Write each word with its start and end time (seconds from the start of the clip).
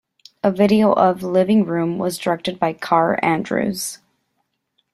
A 0.43 0.49
video 0.51 0.93
of 0.93 1.21
"Living 1.21 1.63
Room" 1.63 1.99
was 1.99 2.17
directed 2.17 2.57
by 2.57 2.73
Kaare 2.73 3.19
Andrews. 3.23 3.99